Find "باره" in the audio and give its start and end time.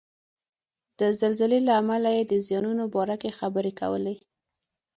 2.93-3.15